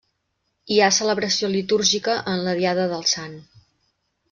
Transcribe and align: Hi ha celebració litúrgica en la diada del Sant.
Hi 0.75 0.79
ha 0.85 0.95
celebració 0.97 1.51
litúrgica 1.51 2.17
en 2.33 2.43
la 2.49 2.57
diada 2.63 2.89
del 2.95 3.09
Sant. 3.15 3.39